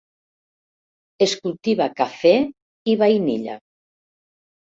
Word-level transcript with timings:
Es 1.25 1.33
cultiva 1.43 1.87
cafè 1.99 2.33
i 2.93 2.95
vainilla. 3.03 3.59